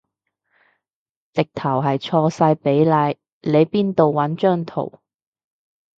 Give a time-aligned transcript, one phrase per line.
[1.31, 4.99] 直頭係錯晒比例，你邊度搵張圖